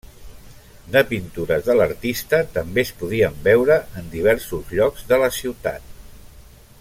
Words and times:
De 0.95 1.01
pintures 1.09 1.67
de 1.67 1.75
l'artista 1.79 2.39
també 2.55 2.83
es 2.87 2.93
podien 3.03 3.37
veure 3.49 3.79
en 4.01 4.11
diversos 4.15 4.75
llocs 4.79 5.09
de 5.13 5.21
la 5.27 5.33
ciutat. 5.41 5.97